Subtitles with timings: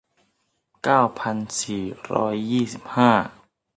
[0.83, 3.11] เก้าพันสี่ร้อยสี่สิบห้า